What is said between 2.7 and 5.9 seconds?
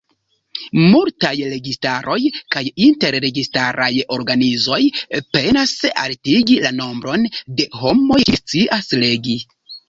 inter-registaraj organizoj penas